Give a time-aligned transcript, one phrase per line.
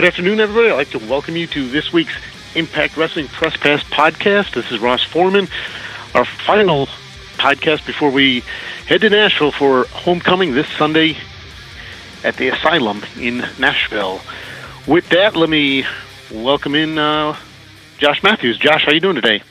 [0.00, 0.70] Good afternoon, everybody.
[0.70, 2.14] I'd like to welcome you to this week's
[2.54, 4.54] Impact Wrestling Press Pass podcast.
[4.54, 5.46] This is Ross Foreman,
[6.14, 6.86] our final
[7.36, 8.40] podcast before we
[8.86, 11.18] head to Nashville for homecoming this Sunday
[12.24, 14.22] at the Asylum in Nashville.
[14.86, 15.84] With that, let me
[16.30, 17.36] welcome in uh,
[17.98, 18.56] Josh Matthews.
[18.56, 19.42] Josh, how are you doing today?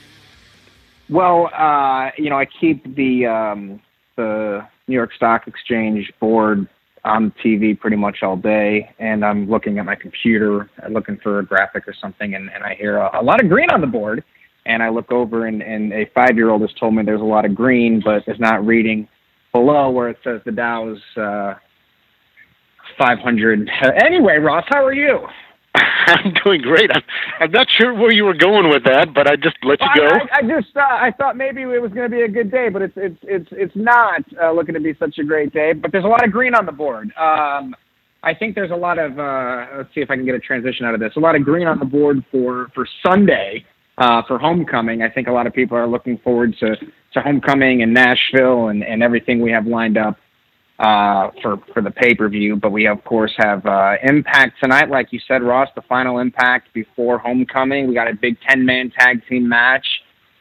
[1.10, 3.82] Well, uh, you know, I keep the um,
[4.16, 6.68] the New York Stock Exchange board
[7.04, 11.46] on TV pretty much all day, and I'm looking at my computer, looking for a
[11.46, 14.24] graphic or something, and, and I hear a, a lot of green on the board,
[14.66, 17.56] and I look over, and, and a five-year-old has told me there's a lot of
[17.56, 19.08] green, but is not reading
[19.52, 21.56] below where it says the Dow's uh,
[22.98, 23.70] 500.
[24.04, 25.28] Anyway, Ross, how are you?
[26.08, 26.90] I'm doing great.
[26.94, 27.04] I'm,
[27.40, 30.08] I'm not sure where you were going with that, but I just let you go.
[30.08, 32.70] I, I, just uh, I thought maybe it was going to be a good day,
[32.70, 35.74] but it's it's it's it's not uh, looking to be such a great day.
[35.74, 37.12] But there's a lot of green on the board.
[37.18, 37.76] Um,
[38.24, 40.86] I think there's a lot of uh, let's see if I can get a transition
[40.86, 41.14] out of this.
[41.16, 43.66] A lot of green on the board for for Sunday
[43.98, 45.02] uh, for homecoming.
[45.02, 48.84] I think a lot of people are looking forward to to homecoming in Nashville and
[48.84, 50.18] and everything we have lined up
[50.80, 52.56] uh, for for the pay per view.
[52.56, 55.70] But we of course have uh, Impact tonight, like you said, Ross.
[55.76, 57.88] The final Impact before Homecoming.
[57.88, 59.86] We got a big ten man tag team match.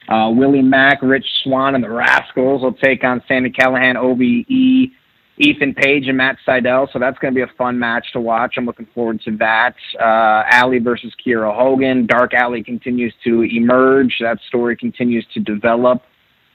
[0.07, 4.91] Uh, Willie Mack, Rich Swann, and the Rascalz will take on Sami Callihan, OBE,
[5.37, 6.91] Ethan Page, and Matt Sydal.
[6.91, 8.55] So that's going to be a fun match to watch.
[8.57, 9.75] I'm looking forward to that.
[9.99, 12.07] Uh, versus Kiera Hogan.
[12.07, 14.15] Dark Alley continues to emerge.
[14.19, 16.01] That story continues to develop.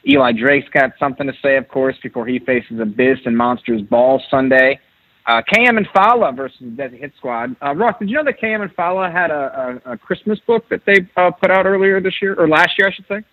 [0.08, 4.22] Eli Drake's got something to say, of course, before he faces Abyss and Monsters Ball
[4.30, 4.78] Sunday.
[5.26, 7.56] Uh, KM and Fallah versus the Desi Hit Squad.
[7.62, 10.68] Uh, Ross, did you know that KM and Fallah had a, a, a Christmas book
[10.68, 13.24] that they uh, put out earlier this year, or last year, I should say?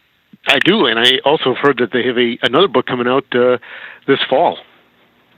[0.47, 3.57] I do, and I also heard that they have a another book coming out uh,
[4.07, 4.57] this fall.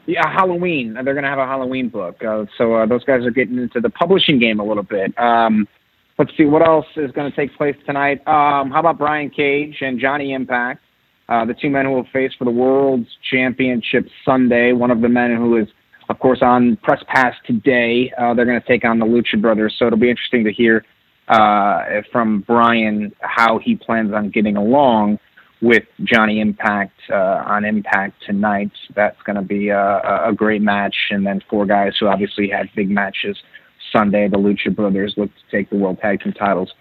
[0.06, 0.94] Yeah, Halloween.
[0.94, 2.24] They're going to have a Halloween book.
[2.24, 5.18] Uh, so uh, those guys are getting into the publishing game a little bit.
[5.18, 5.68] Um,
[6.20, 8.20] let's see what else is going to take place tonight.
[8.28, 10.83] Um, how about Brian Cage and Johnny Impact?
[11.30, 14.74] Uh, the two men who will face for the World's Championship Sunday.
[14.74, 15.68] One of the men who is,
[16.10, 18.12] of course, on Press Pass today.
[18.18, 19.76] Uh, they're going to take on the Lucha Brothers.
[19.80, 20.86] So it'll be interesting to hear
[21.30, 25.20] uh, from Brian how he plans on getting along
[25.62, 28.72] with Johnny Impact uh, on Impact tonight.
[28.96, 30.96] That's going to be a, a great match.
[31.10, 33.38] And then four guys who obviously had big matches
[33.94, 34.28] Sunday.
[34.28, 36.74] The Lucha Brothers look to take the World Tag Team titles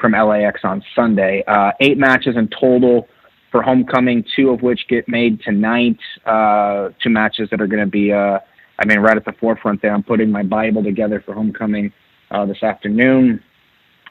[0.00, 1.42] from LAX on Sunday.
[1.48, 3.08] Uh, eight matches in total
[3.50, 5.98] for homecoming, two of which get made tonight.
[6.26, 8.38] Uh, two matches that are going to be, uh,
[8.78, 9.92] I mean, right at the forefront there.
[9.92, 11.92] I'm putting my Bible together for homecoming
[12.30, 13.42] uh, this afternoon,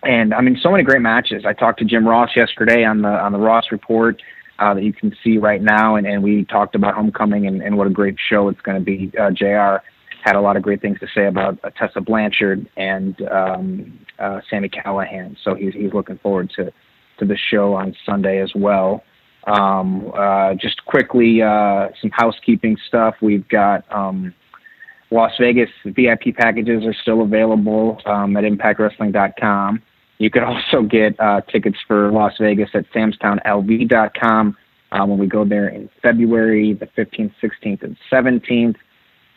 [0.03, 1.43] and I mean, so many great matches.
[1.45, 4.21] I talked to Jim Ross yesterday on the on the Ross Report
[4.59, 7.77] uh, that you can see right now, and, and we talked about homecoming and, and
[7.77, 9.11] what a great show it's going to be.
[9.19, 9.83] Uh, Jr.
[10.23, 13.99] had a lot of great things to say about uh, Tessa Blanchard and um,
[14.49, 16.71] Sami Callihan, so he's he's looking forward to
[17.19, 19.03] to the show on Sunday as well.
[19.47, 23.15] Um, uh, just quickly, uh, some housekeeping stuff.
[23.21, 24.33] We've got um,
[25.09, 29.81] Las Vegas VIP packages are still available um, at ImpactWrestling.com.
[30.17, 34.57] You could also get uh, tickets for Las Vegas at SamstownLV.com
[34.91, 38.75] uh, when we go there in February, the 15th, 16th, and 17th.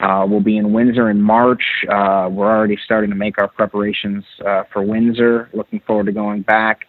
[0.01, 1.63] Uh, we'll be in Windsor in March.
[1.89, 5.51] Uh, we're already starting to make our preparations uh, for Windsor.
[5.53, 6.87] Looking forward to going back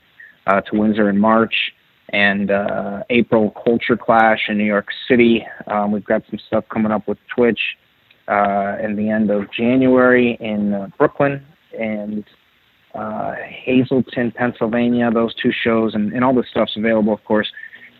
[0.47, 1.53] uh, to Windsor in March
[2.11, 5.45] and uh, April Culture Clash in New York City.
[5.67, 7.59] Um, we've got some stuff coming up with Twitch
[8.27, 11.45] uh, in the end of January in uh, Brooklyn
[11.77, 12.23] and
[12.93, 13.33] uh,
[13.65, 15.09] Hazleton, Pennsylvania.
[15.11, 17.49] Those two shows and, and all this stuff's available, of course,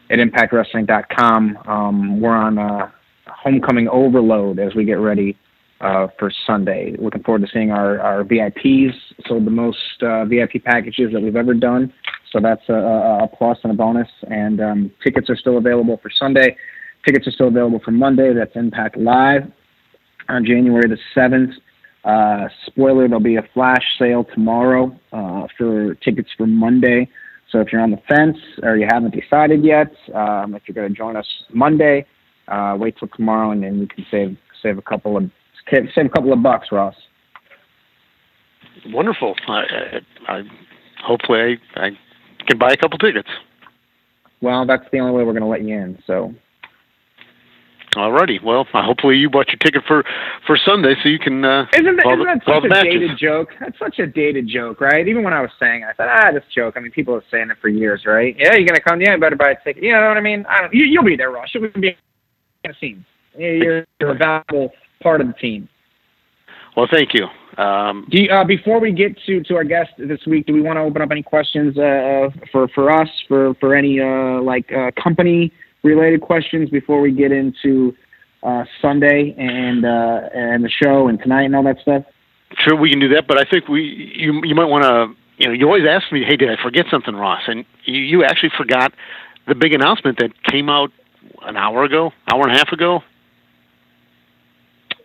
[0.10, 1.58] at ImpactWrestling.com.
[1.66, 2.92] Um, we're on uh,
[3.28, 5.38] homecoming overload as we get ready
[5.80, 6.96] uh, for Sunday.
[7.00, 8.94] Looking forward to seeing our, our VIPs.
[9.25, 11.94] Sold the most uh, VIP packages that we've ever done.
[12.31, 14.07] So that's a, a plus and a bonus.
[14.30, 16.56] And um, tickets are still available for Sunday.
[17.06, 18.33] Tickets are still available for Monday.
[18.33, 19.51] That's Impact Live
[20.30, 21.54] on January the 7th.
[22.04, 27.10] Uh, spoiler, there'll be a flash sale tomorrow uh, for tickets for Monday.
[27.51, 30.89] So if you're on the fence or you haven't decided yet, um, if you're going
[30.89, 32.06] to join us Monday,
[32.48, 35.30] uh, wait till tomorrow and then you can save save a couple of
[35.69, 36.95] save a couple of bucks, Ross.
[38.88, 39.36] Wonderful.
[39.48, 39.54] I,
[40.28, 40.42] I, I
[41.04, 41.89] hopefully I, I
[42.51, 43.30] can buy a couple tickets.
[44.42, 46.01] Well, that's the only way we're going to let you in.
[46.06, 46.33] So.
[47.95, 48.42] Alrighty.
[48.42, 50.06] Well, hopefully you bought your ticket for
[50.48, 51.44] for Sunday, so you can.
[51.44, 52.94] Uh, isn't that, isn't that such a matches.
[52.94, 53.50] dated joke?
[53.59, 55.06] That's such a dated joke, right?
[55.06, 56.75] Even when I was saying, it, I thought, ah, this joke.
[56.77, 58.33] I mean, people have saying it for years, right?
[58.39, 59.01] Yeah, you're gonna come.
[59.01, 59.83] Yeah, you better buy a ticket.
[59.83, 60.45] You know what I mean?
[60.47, 60.74] I don't.
[60.74, 61.50] You, you'll be there, Ross.
[61.54, 61.95] You'll be in
[62.63, 63.06] the scene.
[63.38, 64.71] You're, you're a valuable
[65.04, 65.68] part of the team.
[66.77, 67.27] Well, thank you.
[67.57, 70.77] Um, you, uh, before we get to, to our guest this week, do we want
[70.77, 74.92] to open up any questions uh, for for us for for any uh, like uh,
[75.01, 75.51] company
[75.83, 77.95] related questions before we get into
[78.44, 82.03] uh, Sunday and uh, and the show and tonight and all that stuff?
[82.57, 85.47] Sure, we can do that, but I think we you you might want to you
[85.47, 87.44] know you always ask me, hey, did I forget something, Ross?
[87.47, 88.94] And you, you actually forgot
[89.47, 90.92] the big announcement that came out
[91.44, 93.04] an hour ago, hour and a half ago.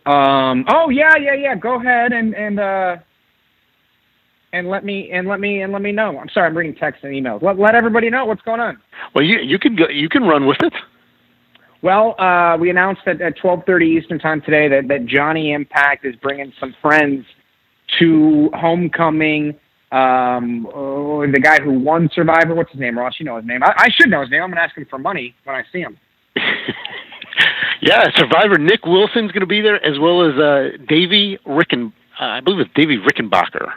[0.07, 0.65] Um.
[0.69, 1.55] Oh yeah, yeah, yeah.
[1.55, 2.95] Go ahead and and uh,
[4.53, 6.17] and let me and let me and let me know.
[6.17, 7.41] I'm sorry, I'm reading texts and emails.
[7.41, 8.77] Let let everybody know what's going on.
[9.13, 10.73] Well, you you can go, you can run with it.
[11.81, 16.15] Well, uh, we announced that at 12:30 Eastern Time today that that Johnny Impact is
[16.15, 17.25] bringing some friends
[17.99, 19.55] to Homecoming.
[19.91, 23.15] Um, oh, the guy who won Survivor, what's his name, Ross?
[23.19, 23.63] You know his name.
[23.63, 24.41] I, I should know his name.
[24.43, 25.97] I'm gonna ask him for money when I see him.
[27.81, 31.93] Yeah, Survivor Nick Wilson's going to be there, as well as uh, Davie Ricken.
[32.19, 33.71] Uh, I believe it's Davie Rickenbacker.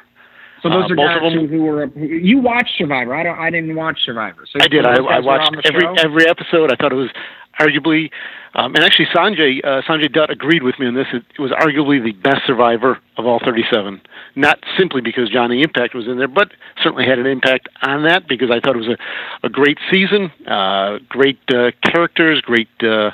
[0.63, 1.87] So those uh, are guys who, who were.
[1.97, 3.15] You watched Survivor.
[3.15, 3.39] I don't.
[3.39, 4.47] I didn't watch Survivor.
[4.51, 4.87] So I did.
[4.87, 5.95] I, I watched every show?
[6.05, 6.71] every episode.
[6.71, 7.11] I thought it was
[7.59, 8.11] arguably,
[8.55, 11.07] um, and actually Sanjay uh, Sanjay Dutt agreed with me on this.
[11.13, 14.01] It, it, was arguably the best Survivor of all 37.
[14.37, 16.53] Not simply because Johnny Impact was in there, but
[16.83, 20.31] certainly had an impact on that because I thought it was a, a great season,
[20.47, 23.11] uh, great uh, characters, great uh,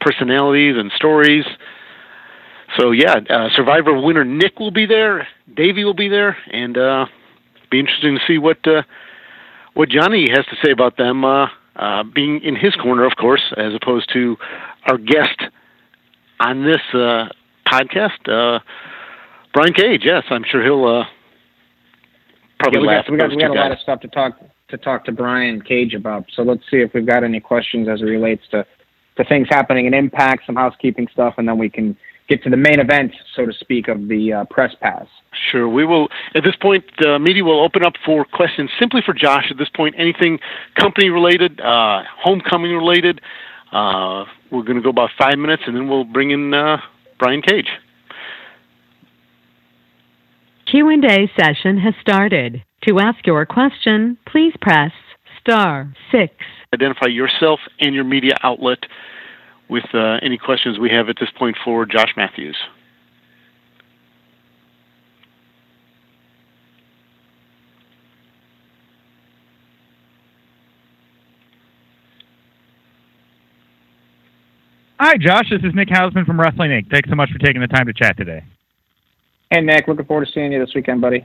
[0.00, 1.44] personalities and stories.
[2.78, 7.06] So yeah, uh, Survivor winner Nick will be there, Davie will be there, and uh,
[7.70, 8.82] be interesting to see what uh,
[9.74, 11.24] what Johnny has to say about them.
[11.24, 11.46] Uh,
[11.76, 14.36] uh, being in his corner, of course, as opposed to
[14.88, 15.38] our guest
[16.40, 17.26] on this uh,
[17.68, 18.60] podcast, uh,
[19.52, 20.02] Brian Cage.
[20.04, 21.04] Yes, I'm sure he'll uh,
[22.58, 23.18] probably yeah, we.
[23.18, 24.38] Got, we got, we got a lot of stuff to talk
[24.68, 26.24] to talk to Brian Cage about.
[26.34, 28.66] So let's see if we've got any questions as it relates to
[29.16, 31.96] to things happening in Impact, some housekeeping stuff, and then we can
[32.28, 35.06] get to the main event, so to speak, of the uh, press pass.
[35.50, 35.68] Sure.
[35.68, 39.46] We will, at this point, the media will open up for questions simply for Josh
[39.50, 39.94] at this point.
[39.98, 40.38] Anything
[40.74, 43.20] company related, uh, homecoming related.
[43.72, 46.78] Uh, we're going to go about five minutes and then we'll bring in uh,
[47.18, 47.68] Brian Cage.
[50.70, 52.62] Q&A session has started.
[52.88, 54.92] To ask your question, please press
[55.46, 56.34] star six.
[56.74, 58.78] Identify yourself and your media outlet
[59.68, 62.56] with uh, any questions we have at this point for Josh Matthews.
[74.98, 75.50] Hi, Josh.
[75.50, 76.90] This is Nick Hausman from Wrestling Inc.
[76.90, 78.42] Thanks so much for taking the time to chat today.
[79.50, 79.86] Hey, Nick.
[79.86, 81.24] Looking forward to seeing you this weekend, buddy.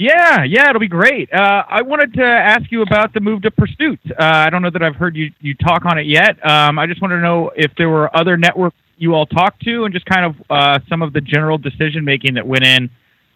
[0.00, 1.30] Yeah, yeah, it'll be great.
[1.30, 4.00] Uh, I wanted to ask you about the move to Pursuit.
[4.10, 6.38] Uh, I don't know that I've heard you, you talk on it yet.
[6.42, 9.84] Um, I just wanted to know if there were other networks you all talked to
[9.84, 12.88] and just kind of uh, some of the general decision making that went in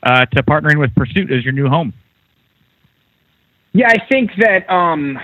[0.05, 1.93] uh, to partnering with Pursuit as your new home.
[3.75, 5.19] Yeah, I think that um,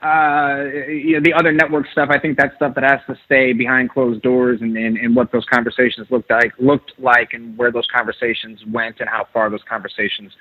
[0.00, 2.10] uh, you know, the other network stuff.
[2.12, 5.32] I think that's stuff that has to stay behind closed doors, and, and, and what
[5.32, 9.64] those conversations looked like, looked like, and where those conversations went, and how far those
[9.68, 10.32] conversations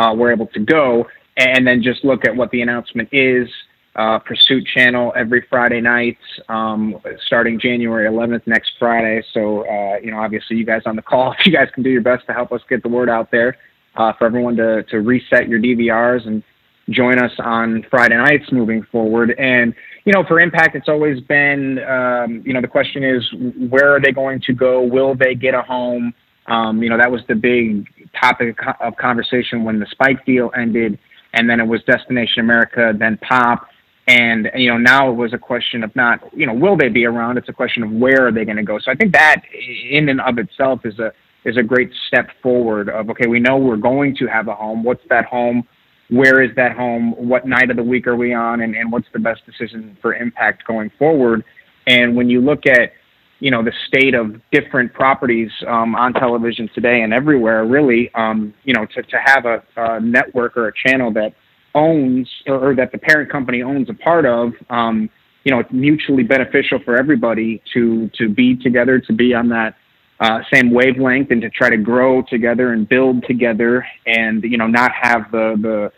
[0.00, 3.48] uh, we're able to go, and then just look at what the announcement is.
[3.96, 6.16] Uh, Pursuit Channel every Friday night,
[6.48, 9.22] um, starting January 11th next Friday.
[9.34, 12.00] So, uh, you know, obviously, you guys on the call, you guys can do your
[12.00, 13.56] best to help us get the word out there
[13.96, 16.42] uh, for everyone to, to reset your DVRs and
[16.88, 19.34] join us on Friday nights moving forward.
[19.38, 23.22] And, you know, for Impact, it's always been, um, you know, the question is
[23.68, 24.82] where are they going to go?
[24.82, 26.14] Will they get a home?
[26.50, 27.88] Um, you know, that was the big
[28.20, 30.98] topic of conversation when the Spike deal ended,
[31.32, 33.68] and then it was Destination America, then Pop,
[34.08, 37.06] and you know now it was a question of not you know will they be
[37.06, 37.38] around?
[37.38, 38.78] It's a question of where are they going to go.
[38.80, 39.42] So I think that
[39.88, 41.12] in and of itself is a
[41.44, 42.88] is a great step forward.
[42.88, 44.82] Of okay, we know we're going to have a home.
[44.82, 45.66] What's that home?
[46.08, 47.12] Where is that home?
[47.28, 48.62] What night of the week are we on?
[48.62, 51.44] And, and what's the best decision for impact going forward?
[51.86, 52.92] And when you look at
[53.40, 58.54] you know the state of different properties um, on television today and everywhere really um,
[58.64, 61.34] you know to, to have a, a, network or a channel that
[61.74, 65.10] owns or, or, that the parent company owns a part of um,
[65.44, 69.74] you know it's mutually beneficial for everybody to to be together to be on that
[70.20, 74.66] uh, same wavelength and to try to grow together and build together and you know
[74.66, 75.92] not have the the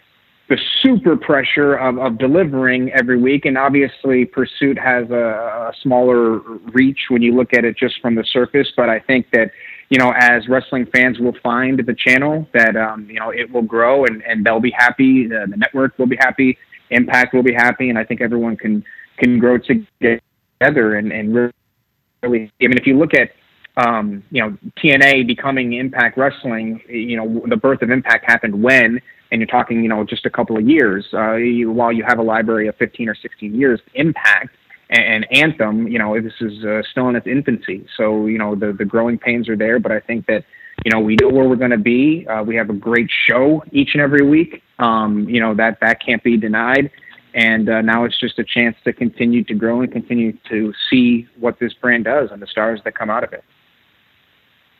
[0.52, 3.46] the super pressure of, of delivering every week.
[3.46, 6.40] And obviously, Pursuit has a, a, smaller
[6.74, 8.68] reach when you look at it just from the surface.
[8.76, 9.50] But I think that,
[9.88, 13.62] you know, as wrestling fans will find the channel, that, um, you know, it will
[13.62, 15.26] grow and, and they'll be happy.
[15.26, 16.58] The, network will be happy.
[16.90, 17.88] Impact will be happy.
[17.88, 18.84] And I think everyone can,
[19.16, 21.52] can grow together and, and really,
[22.22, 23.30] I mean, if you look at,
[23.78, 29.00] um, you know, TNA becoming Impact Wrestling, you know, the birth of Impact happened when,
[29.32, 31.06] and you're talking, you know, just a couple of years.
[31.14, 34.54] Uh, you, while you have a library of 15 or 16 years, Impact
[34.90, 37.86] and, and Anthem, you know, this is uh, still in its infancy.
[37.96, 40.44] So, you know, the the growing pains are there, but I think that,
[40.84, 42.26] you know, we know where we're going to be.
[42.28, 44.62] Uh, we have a great show each and every week.
[44.78, 46.90] Um, you know, that that can't be denied.
[47.34, 51.26] And uh, now it's just a chance to continue to grow and continue to see
[51.40, 53.42] what this brand does and the stars that come out of it.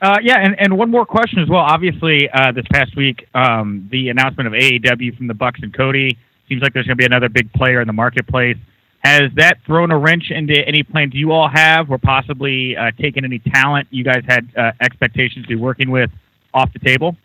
[0.03, 1.61] Uh, yeah, and, and one more question as well.
[1.61, 6.19] Obviously, uh, this past week, um, the announcement of AEW from the Bucks and Cody
[6.49, 8.57] seems like there's going to be another big player in the marketplace.
[9.05, 13.25] Has that thrown a wrench into any plans you all have, or possibly uh, taken
[13.25, 16.11] any talent you guys had uh, expectations to be working with
[16.53, 17.17] off the table?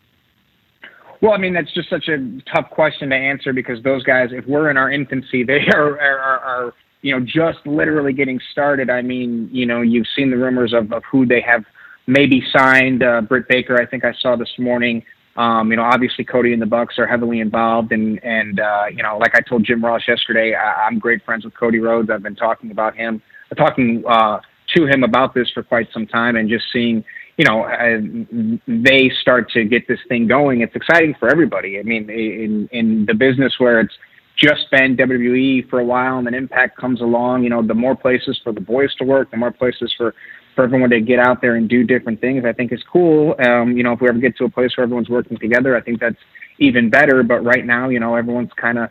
[1.20, 4.46] Well, I mean, that's just such a tough question to answer because those guys, if
[4.46, 8.88] we're in our infancy, they are, are, are, are you know, just literally getting started.
[8.88, 11.64] I mean, you know, you've seen the rumors of, of who they have
[12.08, 13.80] maybe signed uh, Britt Baker.
[13.80, 15.04] I think I saw this morning.
[15.36, 19.04] Um, you know, obviously Cody and the Bucks are heavily involved, and and uh, you
[19.04, 22.10] know, like I told Jim Ross yesterday, I, I'm great friends with Cody Rhodes.
[22.10, 23.22] I've been talking about him,
[23.56, 24.40] talking uh,
[24.74, 27.04] to him about this for quite some time, and just seeing,
[27.36, 30.62] you know, uh, they start to get this thing going.
[30.62, 31.78] It's exciting for everybody.
[31.78, 33.94] I mean, in in the business where it's
[34.36, 37.44] just been WWE for a while, and then Impact comes along.
[37.44, 40.14] You know, the more places for the boys to work, the more places for
[40.58, 43.36] for everyone to get out there and do different things, I think is cool.
[43.46, 45.80] Um, you know, if we ever get to a place where everyone's working together, I
[45.80, 46.16] think that's
[46.58, 47.22] even better.
[47.22, 48.90] But right now, you know, everyone's kind of,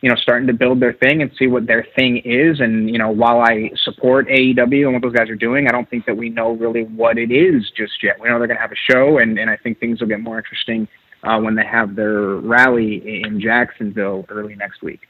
[0.00, 2.60] you know, starting to build their thing and see what their thing is.
[2.60, 5.90] And, you know, while I support AEW and what those guys are doing, I don't
[5.90, 8.14] think that we know really what it is just yet.
[8.20, 10.20] We know they're going to have a show, and, and I think things will get
[10.20, 10.86] more interesting
[11.24, 15.00] uh, when they have their rally in Jacksonville early next week.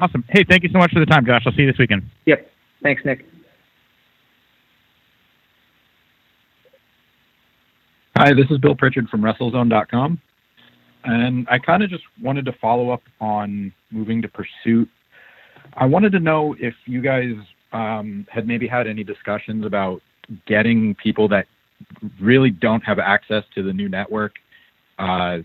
[0.00, 0.24] Awesome.
[0.30, 1.42] Hey, thank you so much for the time, Josh.
[1.44, 2.04] I'll see you this weekend.
[2.24, 2.50] Yep.
[2.82, 3.26] Thanks, Nick.
[8.14, 10.20] Hi, this is Bill Pritchard from WrestleZone.com.
[11.04, 14.86] And I kind of just wanted to follow up on moving to Pursuit.
[15.74, 17.32] I wanted to know if you guys
[17.72, 20.02] um, had maybe had any discussions about
[20.46, 21.46] getting people that
[22.20, 24.34] really don't have access to the new network
[24.98, 25.38] uh,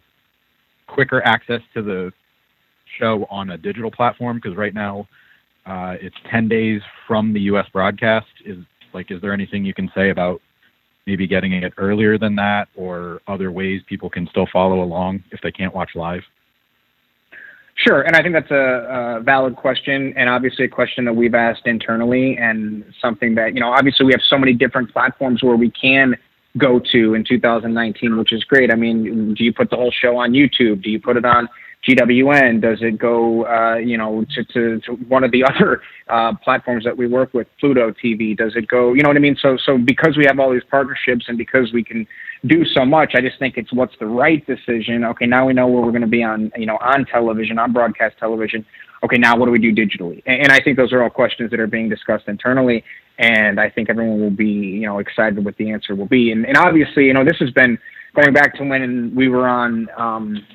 [0.87, 2.11] quicker access to the
[2.99, 5.07] show on a digital platform because right now
[5.65, 7.65] uh, it's 10 days from the U.S.
[7.71, 8.27] broadcast.
[8.45, 8.57] Is
[8.93, 10.41] like, is there anything you can say about
[11.07, 15.39] maybe getting it earlier than that or other ways people can still follow along if
[15.41, 16.21] they can't watch live?
[17.75, 21.35] Sure, and I think that's a, a, valid question, and obviously a question that we've
[21.35, 25.55] asked internally, and something that you know, obviously we have so many different platforms where
[25.55, 26.15] we can
[26.57, 28.71] go to in 2019, which is great.
[28.71, 30.83] I mean, do you put the whole show on YouTube?
[30.83, 31.47] Do you put it on
[31.87, 32.61] GWN?
[32.61, 36.83] Does it go, uh, you know, to, to, to, one of the other uh, platforms
[36.83, 38.35] that we work with, Pluto TV?
[38.35, 39.37] Does it go, you know what I mean?
[39.41, 42.07] So, so because we have all these partnerships and because we can
[42.45, 45.03] do so much, I just think it's what's the right decision.
[45.03, 47.73] Okay, now we know where we're going to be on, you know, on television, on
[47.73, 48.65] broadcast television.
[49.03, 50.23] Okay, now what do we do digitally?
[50.25, 52.83] And, and I think those are all questions that are being discussed internally,
[53.19, 56.31] and I think everyone will be, you know, excited what the answer will be.
[56.31, 57.77] And, and obviously, you know, this has been
[58.17, 59.87] going back to when we were on.
[59.95, 60.45] Um,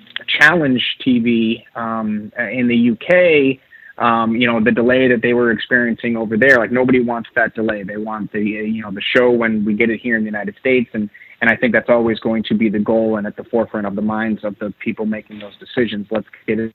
[0.40, 3.58] Challenge TV um, in the UK,
[4.02, 7.54] um, you know, the delay that they were experiencing over there, like nobody wants that
[7.54, 7.82] delay.
[7.82, 10.56] They want the, you know, the show when we get it here in the United
[10.58, 10.90] States.
[10.94, 13.86] And, and I think that's always going to be the goal and at the forefront
[13.86, 16.06] of the minds of the people making those decisions.
[16.10, 16.74] Let's get it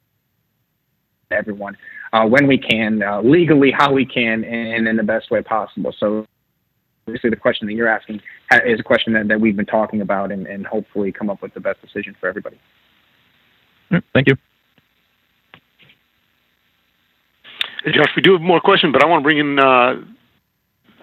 [1.29, 1.77] everyone
[2.13, 5.93] uh, when we can, uh, legally, how we can, and in the best way possible.
[5.99, 6.25] So
[7.07, 8.21] obviously the question that you're asking
[8.65, 11.53] is a question that, that we've been talking about and, and hopefully come up with
[11.53, 12.59] the best decision for everybody.
[14.13, 14.35] Thank you.
[17.85, 19.95] Hey, Josh, we do have more questions, but I want to bring in uh,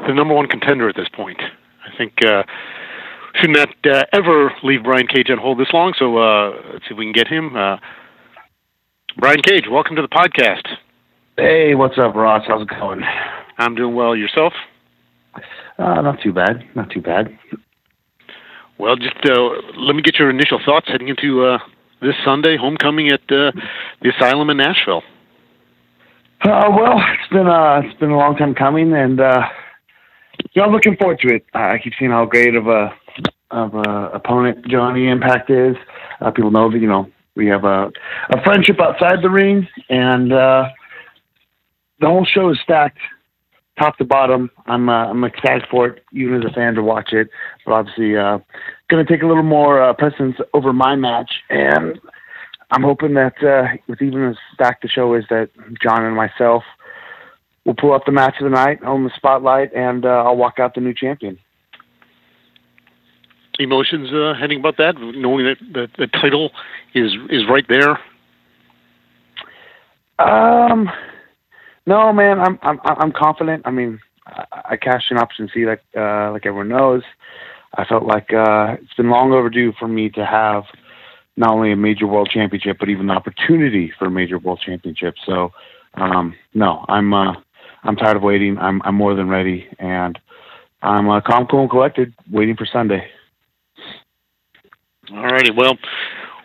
[0.07, 1.41] the number one contender at this point.
[1.41, 2.43] I think uh,
[3.41, 5.95] should not uh, ever leave Brian Cage on hold this long.
[5.99, 7.57] So uh, let's see if we can get him.
[7.57, 7.79] Uh,
[9.17, 10.67] Brian Cage, welcome to the podcast.
[11.39, 12.45] Hey, what's up, Ross?
[12.47, 13.03] How's it going?
[13.57, 14.15] I'm doing well.
[14.15, 14.53] Yourself?
[15.79, 16.65] Uh, not too bad.
[16.75, 17.37] Not too bad.
[18.79, 21.59] Well, just uh, let me get your initial thoughts heading into uh,
[22.01, 23.53] this Sunday, homecoming at uh,
[24.03, 25.03] the Asylum in Nashville?
[26.43, 29.49] Uh, well, it's been uh, it's been a long time coming, and uh,
[30.53, 31.45] you know, I'm looking forward to it.
[31.55, 32.93] I keep seeing how great of a
[33.51, 35.77] of a opponent Johnny Impact is.
[36.21, 37.91] Uh, people know that you know we have a
[38.31, 40.69] a friendship outside the ring, and uh,
[42.01, 42.99] the whole show is stacked
[43.79, 44.51] top to bottom.
[44.67, 47.29] I'm uh, I'm excited for it, even as a fan to watch it.
[47.65, 48.39] But obviously, uh,
[48.89, 51.99] going to take a little more uh, precedence over my match, and
[52.71, 55.51] I'm hoping that uh, with even as stacked the show is, that
[55.83, 56.65] John and myself
[57.65, 60.59] will pull up the match of the night, own the spotlight, and uh, I'll walk
[60.59, 61.39] out the new champion.
[63.59, 66.51] emotions uh, heading about that, knowing that the, the title
[66.95, 67.99] is is right there?
[70.19, 70.89] Um,
[71.87, 73.63] no, man, I'm I'm I'm confident.
[73.65, 77.03] I mean, I, I cashed an option C like uh, like everyone knows.
[77.77, 80.65] I felt like uh, it's been long overdue for me to have
[81.37, 85.15] not only a major world championship, but even the opportunity for a major world championship.
[85.27, 85.51] So,
[85.95, 87.35] um, no, I'm uh,
[87.83, 88.59] I'm tired of waiting.
[88.59, 90.19] I'm I'm more than ready, and
[90.83, 93.07] I'm uh, calm, cool, and collected, waiting for Sunday.
[95.13, 95.51] All righty.
[95.51, 95.77] Well,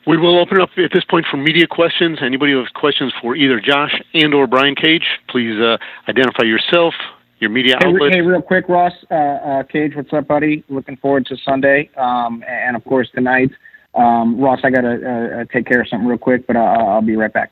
[0.10, 2.18] we will open up at this point for media questions.
[2.20, 6.96] Anybody who has questions for either Josh and or Brian Cage, please uh, identify yourself,
[7.38, 8.14] your media Hey, outlet.
[8.14, 10.64] hey, real quick, Ross uh, uh, Cage, what's up, buddy?
[10.68, 13.52] Looking forward to Sunday, um, and of course tonight.
[13.94, 17.04] Um, Ross, I gotta uh, uh, take care of something real quick, but uh, I'll
[17.04, 17.52] be right back.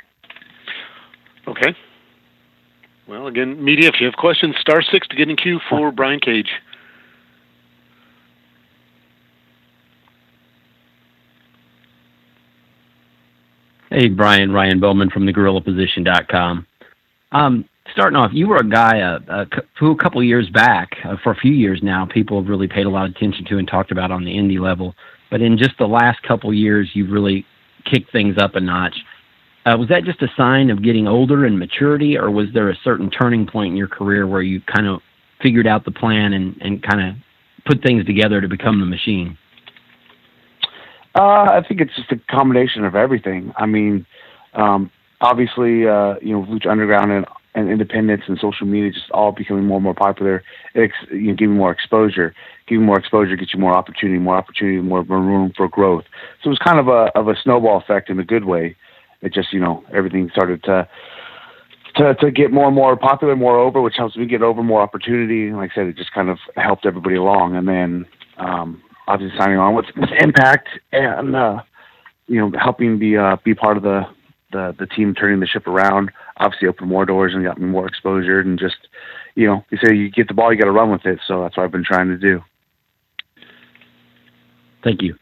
[1.47, 1.75] Okay.
[3.07, 6.19] Well, again, media, if you have questions, star six to get in queue for Brian
[6.19, 6.49] Cage.
[13.89, 16.67] Hey, Brian, Ryan Bowman from thegorillaposition.com.
[17.31, 19.45] Um, starting off, you were a guy uh, a,
[19.79, 22.85] who a couple years back, uh, for a few years now, people have really paid
[22.85, 24.93] a lot of attention to and talked about on the indie level.
[25.31, 27.45] But in just the last couple years, you've really
[27.85, 28.95] kicked things up a notch.
[29.65, 32.77] Uh, was that just a sign of getting older and maturity, or was there a
[32.83, 34.99] certain turning point in your career where you kind of
[35.41, 37.15] figured out the plan and, and kind of
[37.65, 39.37] put things together to become the machine?
[41.17, 43.51] Uh, I think it's just a combination of everything.
[43.57, 44.05] I mean,
[44.53, 49.31] um, obviously, uh, you know, Lucha Underground and, and independence and social media just all
[49.31, 50.43] becoming more and more popular.
[50.75, 52.35] It's you know, giving more exposure.
[52.67, 54.19] Giving more exposure gets you more opportunity.
[54.19, 56.03] More opportunity, more room for growth.
[56.43, 58.75] So it was kind of a of a snowball effect in a good way.
[59.21, 60.87] It just you know everything started to
[61.95, 64.81] to to get more and more popular, more over, which helps me get over more
[64.81, 65.47] opportunity.
[65.47, 67.55] And like I said, it just kind of helped everybody along.
[67.55, 68.05] And then
[68.37, 71.61] um, obviously signing on with, with Impact and uh,
[72.27, 74.03] you know helping be uh, be part of the,
[74.51, 76.11] the the team turning the ship around.
[76.37, 78.39] Obviously, opened more doors and got me more exposure.
[78.39, 78.75] And just
[79.35, 81.19] you know, you say you get the ball, you got to run with it.
[81.27, 82.41] So that's what I've been trying to do.
[84.83, 85.15] Thank you.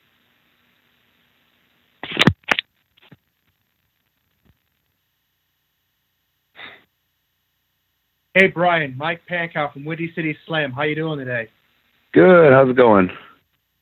[8.33, 10.73] Hey Brian, Mike Pankow from Windy City Slam.
[10.73, 11.47] How you doing today?
[12.11, 12.51] Good.
[12.51, 13.09] How's it going?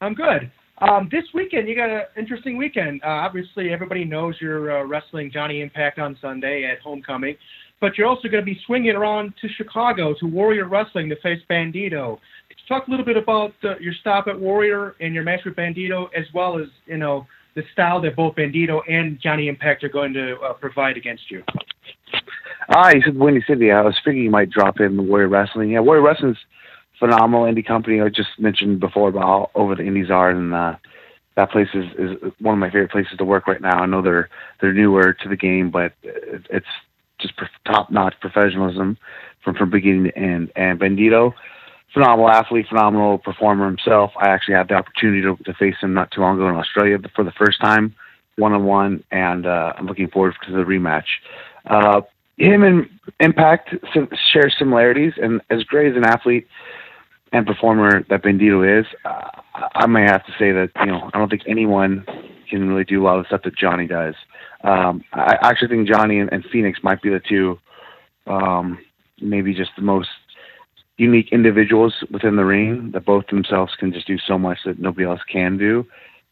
[0.04, 0.52] I'm good.
[0.80, 3.02] Um, this weekend you got an interesting weekend.
[3.04, 7.38] Uh, obviously, everybody knows you're uh, wrestling Johnny Impact on Sunday at Homecoming,
[7.80, 11.40] but you're also going to be swinging around to Chicago to Warrior Wrestling to face
[11.50, 12.20] Bandito.
[12.68, 16.08] Talk a little bit about uh, your stop at Warrior and your match with Bandito,
[16.18, 20.14] as well as you know the style that both Bandito and Johnny Impact are going
[20.14, 21.44] to uh, provide against you?
[22.70, 23.72] Ah, you said Windy City.
[23.72, 25.72] I was figuring you might drop in Warrior Wrestling.
[25.72, 26.38] Yeah, Warrior Wrestling's
[27.04, 28.00] phenomenal indie company.
[28.00, 30.76] I just mentioned before about how over the indies are, and uh,
[31.36, 33.80] that place is, is one of my favorite places to work right now.
[33.80, 34.30] I know they're
[34.62, 36.66] they're newer to the game, but it, it's
[37.20, 37.34] just
[37.66, 38.98] top notch professionalism
[39.44, 40.54] from from beginning to end.
[40.56, 41.34] And Bandito,
[41.94, 44.12] phenomenal athlete, phenomenal performer himself.
[44.18, 47.00] I actually had the opportunity to, to face him not too long ago in Australia
[47.14, 47.94] for the first time,
[48.38, 51.10] one on one, and uh, I'm looking forward to the rematch.
[51.66, 52.02] Uh,
[52.38, 52.90] him and
[53.20, 53.76] Impact
[54.32, 56.48] share similarities, and as great as an athlete
[57.34, 59.30] and performer that Bandito is, uh,
[59.76, 62.06] I may have to say that you know I don't think anyone
[62.50, 64.16] can really do a lot of the stuff that Johnny does.
[64.64, 67.60] Um, I actually think Johnny and, and Fenix might be the two,
[68.28, 68.78] um,
[69.20, 70.10] maybe just the most
[70.98, 75.06] unique individuals within the ring that both themselves can just do so much that nobody
[75.06, 75.86] else can do.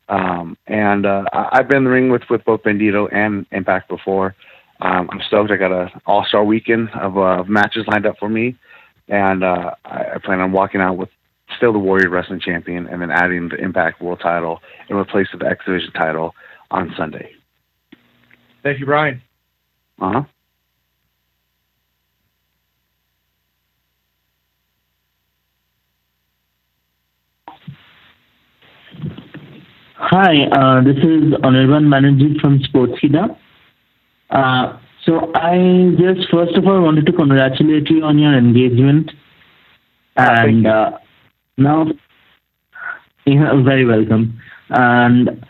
[0.07, 4.35] Um, and uh, I've been in the ring with with both Bandito and Impact before.
[4.81, 5.51] Um, I'm stoked.
[5.51, 8.55] I got an All Star weekend of, uh, of matches lined up for me,
[9.11, 11.09] and uh, I, I plan on walking out with
[11.57, 15.41] still the Warrior Wrestling Champion, and then adding the Impact World Title in replace of
[15.41, 16.33] the X Division title
[16.71, 17.33] on Sunday.
[18.63, 19.21] Thank you, Brian.
[19.99, 20.23] Uh huh.
[29.97, 33.37] Hi, uh, this is Anirban Banerjee from Sportskeeda.
[34.29, 39.11] Uh, so I just first of all wanted to congratulate you on your engagement,
[40.15, 40.97] and uh,
[41.57, 41.87] now
[43.25, 44.39] you're very welcome.
[44.69, 45.43] And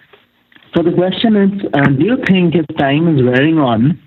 [0.74, 4.02] so the question is, uh, do you think as time is wearing on,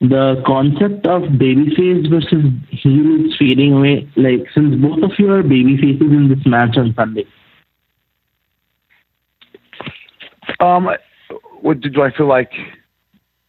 [0.00, 4.08] the concept of babyface versus heel is fading away?
[4.16, 7.26] Like since both of you are baby faces in this match on Sunday.
[10.60, 10.90] Um,
[11.60, 12.52] what do I feel like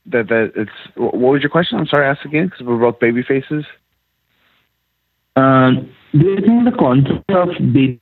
[0.08, 0.72] that that it's?
[0.96, 1.78] What was your question?
[1.78, 3.66] I'm sorry, ask again because we're both baby faces.
[5.36, 8.00] Um, do you think the concept of baby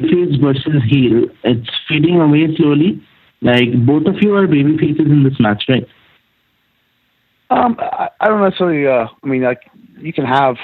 [0.00, 3.02] face versus heel, it's fading away slowly.
[3.42, 5.86] Like both of you are baby faces in this match, right?
[7.50, 8.86] Um, I, I don't necessarily.
[8.86, 9.62] Uh, I mean, like
[9.98, 10.56] you can have,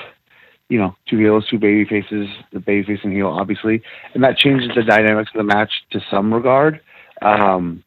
[0.69, 3.83] you know, two heels, two baby faces, the baby face and heel, obviously,
[4.15, 6.81] and that changes the dynamics of the match to some regard.
[7.23, 7.83] Um,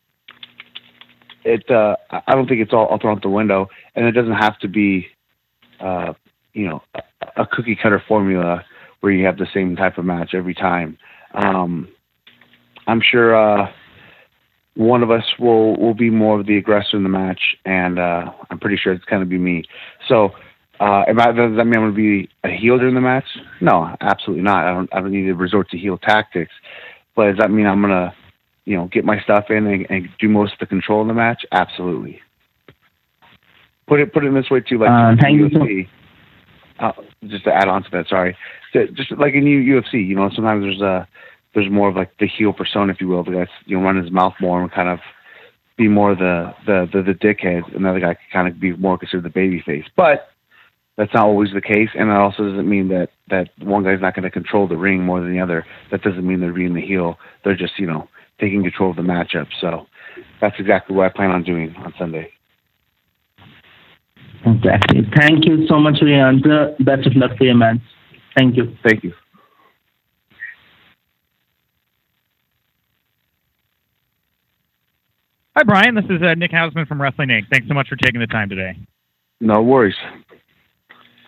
[1.43, 1.69] it.
[1.69, 4.57] Uh, I don't think it's all, all thrown out the window, and it doesn't have
[4.59, 5.07] to be,
[5.79, 6.13] uh,
[6.53, 6.81] you know,
[7.35, 8.63] a, cookie cutter formula
[8.99, 10.97] where you have the same type of match every time.
[11.33, 11.87] Um,
[12.87, 13.35] I'm sure.
[13.35, 13.71] Uh,
[14.75, 18.31] one of us will will be more of the aggressor in the match, and uh,
[18.49, 19.65] I'm pretty sure it's going to be me.
[20.07, 20.29] So,
[20.79, 23.25] uh, am I, does that mean I'm going to be a heel during the match?
[23.59, 24.65] No, absolutely not.
[24.65, 24.89] I don't.
[24.93, 26.53] I don't need to resort to heel tactics.
[27.19, 28.13] But does that mean I'm going to,
[28.69, 31.13] you know, get my stuff in and, and do most of the control in the
[31.15, 31.43] match?
[31.51, 32.21] Absolutely.
[33.87, 35.87] Put it put it in this way too, like Uh, thank UFC.
[36.77, 36.91] Uh,
[37.25, 38.37] just to add on to that, sorry.
[38.71, 41.07] So, Just like in UFC, you know, sometimes there's a
[41.55, 43.23] there's more of like the heel persona, if you will.
[43.23, 44.99] The guy's you know run his mouth more and kind of
[45.75, 47.75] be more the the the, the dickhead.
[47.75, 50.29] Another guy could kind of be more considered the baby face, but
[50.95, 51.89] that's not always the case.
[51.95, 55.01] And it also doesn't mean that that one guy's not going to control the ring
[55.03, 55.65] more than the other.
[55.89, 57.17] That doesn't mean they're being the heel.
[57.43, 58.07] They're just you know
[58.39, 59.47] taking control of the matchup.
[59.61, 59.87] So
[60.41, 62.31] that's exactly what I plan on doing on Sunday.
[64.45, 65.01] Exactly.
[65.15, 66.75] Thank you so much for your answer.
[66.79, 67.81] Best of luck for your man.
[68.37, 68.75] Thank you.
[68.83, 69.13] Thank you.
[75.57, 75.93] Hi, Brian.
[75.93, 77.49] This is uh, Nick Hausman from Wrestling Inc.
[77.51, 78.77] Thanks so much for taking the time today.
[79.41, 79.95] No worries.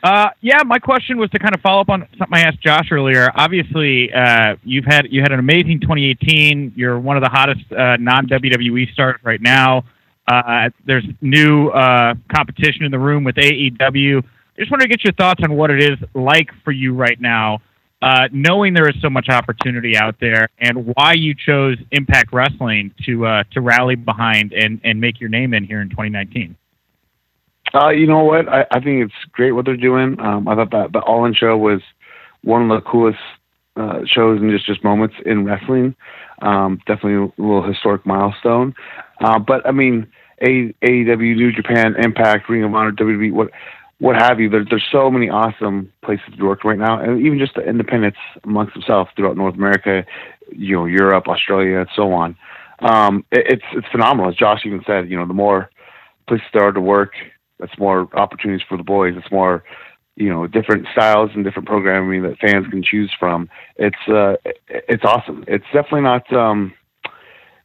[0.04, 2.92] Uh, yeah, my question was to kind of follow up on something I asked Josh
[2.92, 3.30] earlier.
[3.36, 6.74] Obviously, uh, you've had you had an amazing 2018.
[6.76, 9.84] You're one of the hottest uh, non WWE stars right now.
[10.28, 14.24] Uh, there's new uh, competition in the room with AEW.
[14.24, 17.20] I just want to get your thoughts on what it is like for you right
[17.20, 17.60] now,
[18.02, 22.92] uh, knowing there is so much opportunity out there, and why you chose Impact Wrestling
[23.06, 26.56] to to rally behind and and make your name in here in 2019.
[27.74, 28.50] Uh, you know what?
[28.50, 30.20] I, I think it's great what they're doing.
[30.20, 31.82] Um, I thought that the All In show was
[32.44, 33.20] one of the coolest
[33.76, 35.96] uh, shows and just just moments in wrestling.
[36.42, 38.74] Um, definitely a little historic milestone.
[39.20, 40.08] Uh, but I mean,
[40.42, 43.52] AEW, New Japan, Impact, Ring of Honor, WWE, what
[44.00, 44.50] what have you.
[44.50, 48.18] There, there's so many awesome places to work right now, and even just the independents
[48.44, 50.04] amongst themselves throughout North America,
[50.52, 52.36] you know, Europe, Australia, and so on.
[52.80, 54.30] Um, it, it's it's phenomenal.
[54.32, 55.70] As Josh even said, you know, the more
[56.28, 57.14] places there are to work,
[57.62, 59.14] that's more opportunities for the boys.
[59.16, 59.64] It's more,
[60.16, 63.50] you know, different styles and different programming that fans can choose from.
[63.78, 64.36] It's uh,
[64.68, 65.46] it's awesome.
[65.48, 66.32] It's definitely not.
[66.34, 66.74] Um,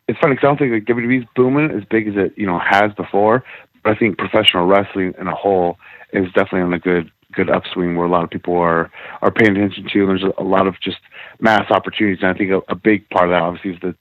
[0.07, 2.47] it's funny because I don't think that like WWE's booming as big as it you
[2.47, 3.43] know has before.
[3.83, 5.79] But I think professional wrestling in a whole
[6.13, 8.91] is definitely on a good good upswing where a lot of people are
[9.23, 10.07] are paying attention to.
[10.07, 10.99] There's a lot of just
[11.41, 13.95] mass opportunities, and I think a, a big part of that obviously is the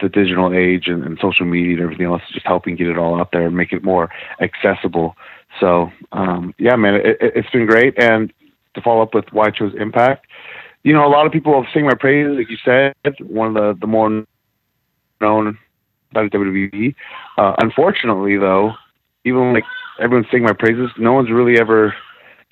[0.00, 2.98] the digital age and, and social media and everything else, is just helping get it
[2.98, 5.16] all out there and make it more accessible.
[5.60, 7.94] So um, yeah, man, it, it's been great.
[8.02, 8.32] And
[8.74, 10.26] to follow up with why I chose Impact,
[10.82, 13.54] you know, a lot of people have sing my praises, like you said, one of
[13.54, 14.24] the the more
[15.20, 15.58] known
[16.12, 16.94] the WWE.
[17.38, 18.72] Uh, unfortunately, though,
[19.24, 19.64] even like
[20.00, 21.94] everyone's singing my praises, no one's really ever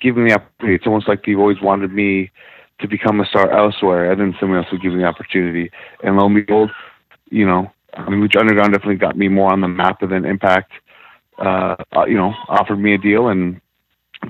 [0.01, 0.75] given me the opportunity.
[0.75, 2.31] It's almost like they've always wanted me
[2.79, 5.71] to become a star elsewhere, and then someone else would give me the opportunity.
[6.03, 6.71] And lo and behold,
[7.29, 10.71] you know, I mean, Underground definitely got me more on the map than Impact.
[11.37, 11.75] Uh,
[12.07, 13.59] you know, offered me a deal and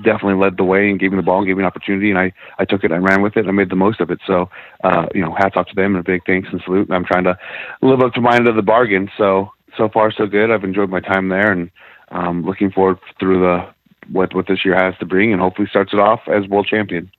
[0.04, 2.20] definitely led the way and gave me the ball and gave me an opportunity, and
[2.20, 4.20] I I took it and ran with it and I made the most of it.
[4.26, 4.50] So,
[4.84, 6.88] uh, you know, hats off to them and a big thanks and salute.
[6.88, 7.38] And I'm trying to
[7.82, 9.10] live up to my end of the bargain.
[9.18, 10.52] So so far so good.
[10.52, 11.70] I've enjoyed my time there and
[12.10, 13.68] um, looking forward through the
[14.12, 17.12] what what this year has to bring, and hopefully starts it off as world champion.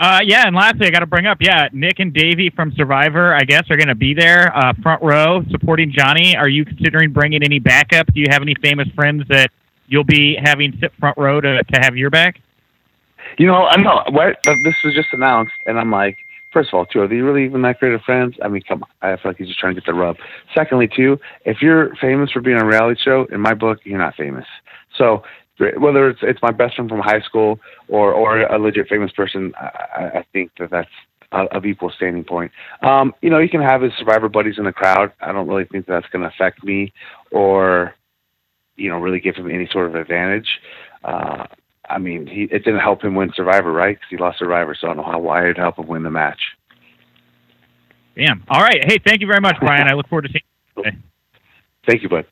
[0.00, 3.34] Uh, yeah, and lastly, I got to bring up, yeah, Nick and Davie from Survivor,
[3.34, 6.34] I guess, are going to be there, uh, front row, supporting Johnny.
[6.34, 8.06] Are you considering bringing any backup?
[8.06, 9.50] Do you have any famous friends that
[9.88, 12.40] you'll be having sit front row to, to have your back?
[13.36, 16.16] You know, I know what this was just announced, and I'm like,
[16.50, 18.36] first of all, two, are they really even that great of friends?
[18.42, 20.16] I mean, come on, I feel like he's just trying to get the rub.
[20.54, 23.98] Secondly, too, if you're famous for being on a reality show, in my book, you're
[23.98, 24.46] not famous.
[24.96, 25.24] So
[25.78, 29.52] whether it's it's my best friend from high school or or a legit famous person,
[29.60, 30.88] I, I think that that's
[31.32, 32.50] of equal standing point.
[32.82, 35.12] Um, you know, you can have his survivor buddies in the crowd.
[35.20, 36.92] I don't really think that's going to affect me
[37.30, 37.94] or
[38.76, 40.48] you know really give him any sort of advantage.
[41.04, 41.46] Uh,
[41.88, 43.96] I mean, he it didn't help him win Survivor, right?
[43.96, 46.10] Because he lost Survivor, so I don't know how why it'd help him win the
[46.10, 46.40] match.
[48.16, 48.44] Damn.
[48.48, 48.84] All right.
[48.84, 49.88] Hey, thank you very much, Brian.
[49.88, 50.42] I look forward to seeing
[50.76, 50.82] you.
[50.84, 50.96] Today.
[51.86, 52.26] Thank you, bud.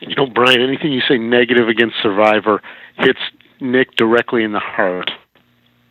[0.00, 2.60] You know, Brian, anything you say negative against Survivor
[2.98, 3.18] hits
[3.60, 5.10] Nick directly in the heart.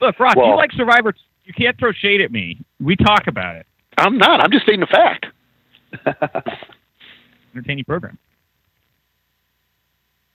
[0.00, 1.14] Look, Ross, you like Survivor.
[1.44, 2.58] You can't throw shade at me.
[2.80, 3.66] We talk about it.
[3.96, 4.40] I'm not.
[4.40, 5.26] I'm just stating a fact.
[7.54, 8.18] Entertaining program.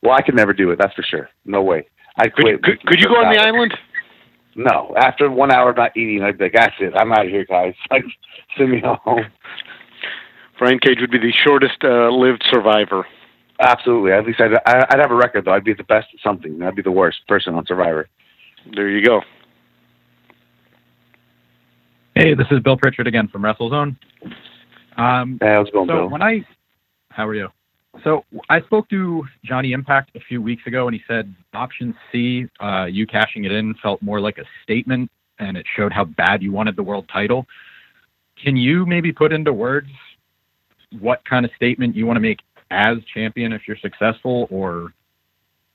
[0.01, 0.79] Well, I could never do it.
[0.79, 1.29] That's for sure.
[1.45, 1.87] No way.
[2.17, 2.63] I Could, quit.
[2.63, 3.73] could, could you go on the island?
[4.55, 4.93] No.
[4.97, 6.93] After one hour of not eating, I'd be like, "That's it.
[6.95, 7.73] I'm out of here, guys.
[7.89, 8.03] Like,
[8.57, 9.25] send me home."
[10.63, 13.05] Brian Cage would be the shortest uh, lived survivor.
[13.59, 14.13] Absolutely.
[14.13, 15.51] At least I'd, I- I'd have a record though.
[15.51, 16.61] I'd be the best at something.
[16.63, 18.07] I'd be the worst person on Survivor.
[18.73, 19.19] There you go.
[22.15, 23.97] Hey, this is Bill Pritchard again from WrestleZone.
[24.95, 26.09] Um, Hey, how's it going, so Bill?
[26.09, 26.45] when I,
[27.09, 27.49] how are you?
[28.05, 32.47] So I spoke to Johnny Impact a few weeks ago, and he said option C,
[32.61, 36.41] uh, you cashing it in, felt more like a statement, and it showed how bad
[36.41, 37.45] you wanted the world title.
[38.41, 39.89] Can you maybe put into words
[40.99, 42.39] what kind of statement you want to make
[42.71, 44.93] as champion if you're successful, or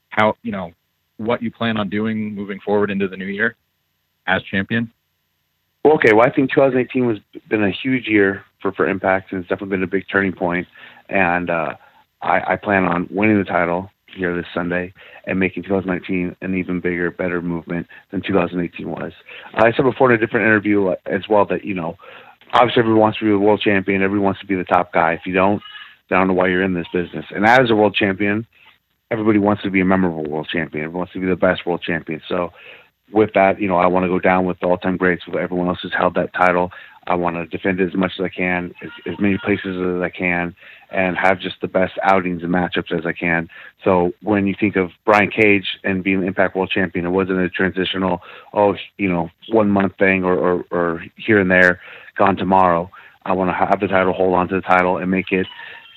[0.09, 0.71] how you know
[1.17, 3.55] what you plan on doing moving forward into the new year
[4.27, 4.91] as champion?
[5.83, 6.13] Well, okay.
[6.13, 7.17] Well, I think 2018 was
[7.49, 10.67] been a huge year for for Impact, and it's definitely been a big turning point.
[11.07, 11.75] And uh,
[12.21, 14.93] I, I plan on winning the title here this Sunday
[15.25, 19.13] and making 2019 an even bigger, better movement than 2018 was.
[19.53, 21.95] I said before in a different interview uh, as well that you know,
[22.53, 24.01] obviously everyone wants to be the world champion.
[24.01, 25.13] Everyone wants to be the top guy.
[25.13, 25.61] If you don't,
[26.11, 27.25] I don't know why you're in this business.
[27.29, 28.47] And as a world champion,
[29.11, 30.85] everybody wants to be a memorable world champion.
[30.85, 32.21] Everyone wants to be the best world champion.
[32.27, 32.51] So
[33.11, 35.67] with that, you know, I want to go down with the all-time greats, with everyone
[35.67, 36.71] else who's held that title.
[37.07, 40.01] I want to defend it as much as I can, as, as many places as
[40.01, 40.55] I can,
[40.91, 43.49] and have just the best outings and matchups as I can.
[43.83, 47.39] So when you think of Brian Cage and being the Impact World Champion, it wasn't
[47.39, 48.21] a transitional,
[48.53, 51.79] oh, you know, one month thing or, or, or here and there,
[52.19, 52.91] gone tomorrow.
[53.25, 55.47] I want to have the title, hold on to the title, and make it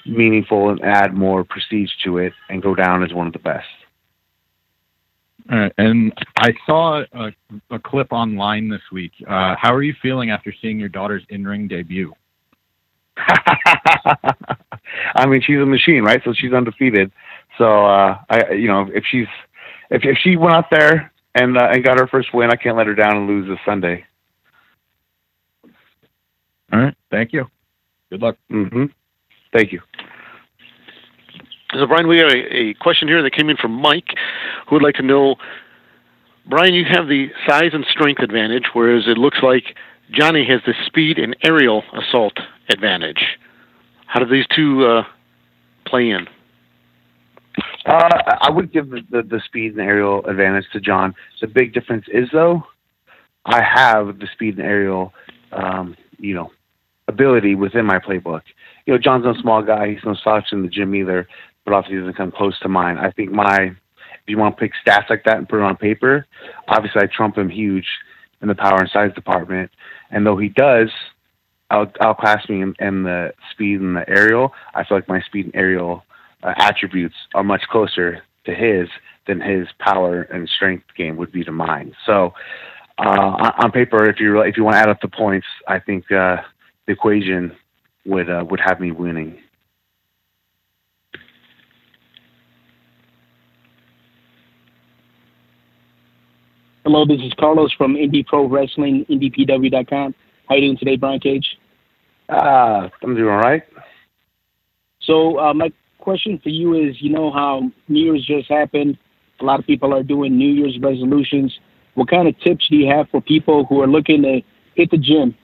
[0.06, 3.66] meaningful and add more prestige to it, and go down as one of the best.
[5.50, 7.32] All right, and I saw a,
[7.70, 9.12] a clip online this week.
[9.28, 12.14] Uh, how are you feeling after seeing your daughter's in-ring debut?
[13.16, 16.22] I mean, she's a machine, right?
[16.24, 17.10] So she's undefeated.
[17.58, 19.26] So uh, I, you know, if she's
[19.90, 22.76] if if she went out there and uh, and got her first win, I can't
[22.76, 24.04] let her down and lose this Sunday.
[26.72, 27.46] All right, thank you.
[28.10, 28.36] Good luck.
[28.50, 28.84] hmm
[29.52, 29.80] Thank you.
[31.74, 34.14] So, Brian, we got a, a question here that came in from Mike,
[34.68, 35.36] who would like to know,
[36.46, 39.76] Brian, you have the size and strength advantage, whereas it looks like
[40.10, 43.38] Johnny has the speed and aerial assault advantage.
[44.06, 45.02] How do these two uh,
[45.86, 46.26] play in?
[47.86, 48.08] Uh,
[48.40, 51.14] I would give the, the, the speed and aerial advantage to John.
[51.40, 52.62] The big difference is though,
[53.44, 55.12] I have the speed and aerial,
[55.52, 56.50] um, you know,
[57.12, 58.42] ability within my playbook.
[58.86, 59.90] You know, John's no small guy.
[59.90, 61.28] He's no slouch in the gym either,
[61.64, 62.98] but obviously doesn't come close to mine.
[62.98, 65.76] I think my, if you want to pick stats like that and put it on
[65.76, 66.26] paper,
[66.68, 67.86] obviously I trump him huge
[68.40, 69.70] in the power and size department.
[70.10, 70.90] And though he does
[71.70, 75.46] out, outclass me in, in the speed and the aerial, I feel like my speed
[75.46, 76.02] and aerial
[76.42, 78.88] uh, attributes are much closer to his
[79.26, 81.94] than his power and strength game would be to mine.
[82.04, 82.34] So,
[82.98, 85.78] uh, on, on paper, if you if you want to add up the points, I
[85.78, 86.38] think uh,
[86.86, 87.56] the equation
[88.06, 89.38] would uh, would have me winning.
[96.84, 100.14] Hello, this is Carlos from Indie Pro Wrestling, IndiePW.com.
[100.48, 101.46] How you doing today, Brian Cage?
[102.28, 103.62] Uh, I'm doing all right.
[105.00, 108.98] So uh, my question for you is, you know how New Year's just happened.
[109.40, 111.56] A lot of people are doing New Year's resolutions.
[111.94, 114.40] What kind of tips do you have for people who are looking to
[114.74, 115.36] hit the gym?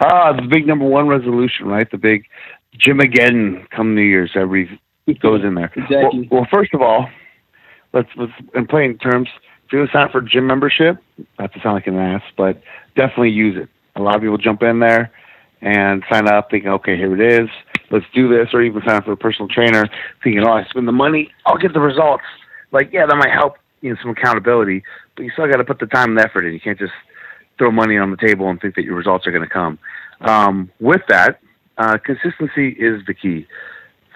[0.00, 1.90] Ah, the big number one resolution, right?
[1.90, 2.24] The big
[2.78, 4.32] gym again come New Year's.
[4.34, 4.80] Every
[5.20, 5.72] goes in there.
[5.76, 6.28] Exactly.
[6.30, 7.08] Well, well, first of all,
[7.92, 9.28] let's let's in plain terms.
[9.66, 10.98] If you're gonna sign up for gym membership,
[11.38, 12.62] not to sound like an ass, but
[12.96, 13.68] definitely use it.
[13.96, 15.12] A lot of people jump in there
[15.62, 17.48] and sign up thinking, okay, here it is,
[17.90, 19.88] let's do this, or even sign up for a personal trainer
[20.22, 22.24] thinking, oh, I spend the money, I'll get the results.
[22.72, 24.82] Like, yeah, that might help, you know, some accountability,
[25.16, 26.54] but you still got to put the time and effort in.
[26.54, 26.92] You can't just
[27.60, 29.78] throw money on the table and think that your results are going to come.
[30.22, 31.40] Um, with that,
[31.76, 33.46] uh, consistency is the key.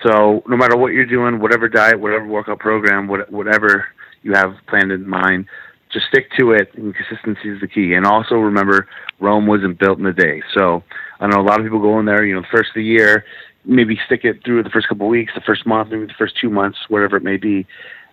[0.02, 3.87] So no matter what you're doing, whatever diet, whatever workout program, what, whatever
[4.22, 5.44] you have planned in mind,
[5.92, 6.72] just stick to it.
[6.74, 7.92] And consistency is the key.
[7.92, 8.88] And also remember,
[9.20, 10.42] Rome wasn't built in a day.
[10.54, 10.83] So
[11.20, 12.83] I know a lot of people go in there, you know, the first of the
[12.83, 13.26] year,
[13.66, 16.35] maybe stick it through the first couple of weeks, the first month, maybe the first
[16.40, 17.66] two months, whatever it may be,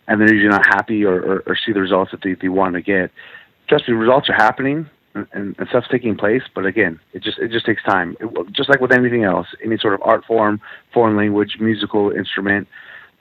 [0.07, 2.75] and then you're not happy or, or, or see the results that they, they want
[2.75, 3.11] to get.
[3.69, 7.51] Trust me, results are happening and, and, stuff's taking place, but again, it just it
[7.51, 8.15] just takes time.
[8.19, 10.61] It, just like with anything else, any sort of art form,
[10.93, 12.67] foreign language, musical instrument,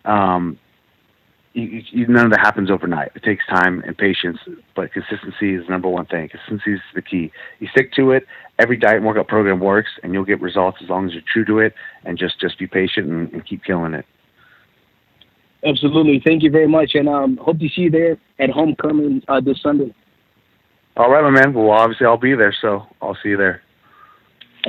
[0.04, 0.58] um,
[1.52, 3.10] you, you, none of that happens overnight.
[3.14, 4.38] It takes time and patience,
[4.76, 6.28] but consistency is the number one thing.
[6.28, 7.32] Consistency is the key.
[7.58, 8.26] You stick to it.
[8.58, 11.44] Every diet and workout program works, and you'll get results as long as you're true
[11.46, 11.74] to it,
[12.04, 14.06] and just just be patient and, and keep killing it.
[15.64, 16.22] Absolutely.
[16.24, 19.60] Thank you very much, and um, hope to see you there at homecoming uh, this
[19.60, 19.92] Sunday.
[20.96, 21.54] All right, my man.
[21.54, 23.62] Well, obviously I'll be there, so I'll see you there.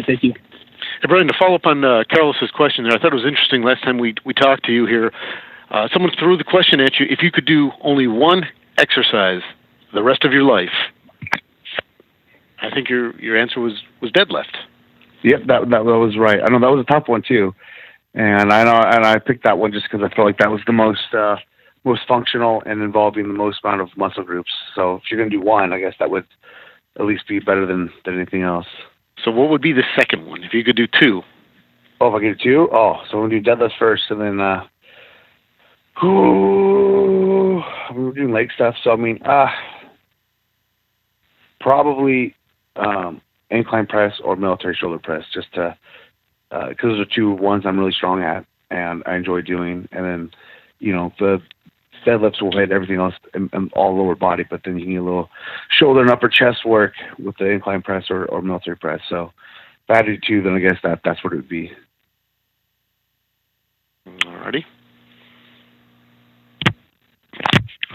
[0.06, 0.34] Thank you.
[1.02, 3.64] Hey, Brian, to follow up on uh, Carlos's question there, I thought it was interesting
[3.64, 5.12] last time we we talked to you here.
[5.70, 8.46] Uh, someone threw the question at you: if you could do only one
[8.78, 9.42] exercise
[9.94, 10.70] the rest of your life,
[12.62, 14.56] I think your your answer was was deadlift.
[15.24, 16.40] Yep, that that was right.
[16.42, 17.54] I know that was a tough one too,
[18.14, 20.62] and I know and I picked that one just because I felt like that was
[20.66, 21.38] the most uh,
[21.84, 24.52] most functional and involving the most amount of muscle groups.
[24.76, 26.26] So if you're gonna do one, I guess that would
[27.00, 28.68] at least be better than than anything else.
[29.24, 31.22] So what would be the second one if you could do two?
[32.00, 32.70] Oh, if I could do two?
[32.72, 34.64] Oh, so we'll do deadlift first, and then uh,
[36.04, 37.62] ooh,
[37.96, 38.76] we were doing leg stuff.
[38.84, 39.48] So I mean, uh,
[41.60, 42.36] probably
[42.76, 45.76] um, incline press or military shoulder press, just to
[46.52, 49.88] uh, because uh, those are two ones I'm really strong at and I enjoy doing.
[49.92, 50.32] And then,
[50.80, 51.42] you know, the
[52.06, 55.04] deadlifts will hit everything else and, and all lower body, but then you need a
[55.04, 55.30] little
[55.70, 59.02] shoulder and upper chest work with the incline press or, or military press.
[59.10, 59.32] So
[59.84, 61.72] if I had to do two, then I guess that that's what it would be.
[64.08, 64.66] Alrighty.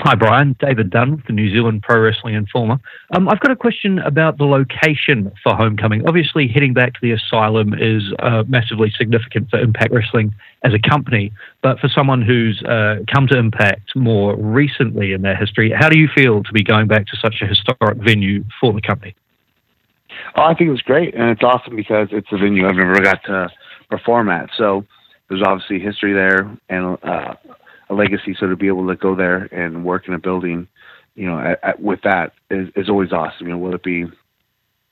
[0.06, 0.54] Hi, Brian.
[0.60, 2.78] David Dunn, the New Zealand Pro Wrestling Informer.
[3.10, 6.06] Um, I've got a question about the location for Homecoming.
[6.06, 10.78] Obviously, heading back to the asylum is uh, massively significant for Impact Wrestling as a
[10.78, 11.32] company.
[11.60, 15.98] But for someone who's uh, come to Impact more recently in their history, how do
[15.98, 19.16] you feel to be going back to such a historic venue for the company?
[20.36, 23.00] Oh, I think it was great, and it's awesome because it's a venue I've never
[23.00, 23.48] got to
[23.90, 24.50] perform at.
[24.56, 24.84] So
[25.28, 27.34] there's obviously history there, and uh,
[27.88, 28.36] a legacy.
[28.38, 30.68] So to be able to go there and work in a building,
[31.14, 33.46] you know, at, at, with that is, is always awesome.
[33.46, 34.06] You know, whether it be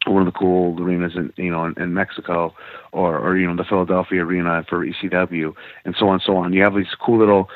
[0.06, 2.54] one of the cool arenas in you know in, in Mexico
[2.92, 5.54] or or you know the Philadelphia arena for ECW
[5.84, 6.52] and so on and so on.
[6.52, 7.48] You have these cool little,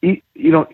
[0.00, 0.66] you know.